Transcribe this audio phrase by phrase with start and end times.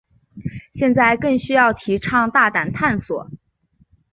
[0.73, 3.29] 现在更需要提倡大胆探索。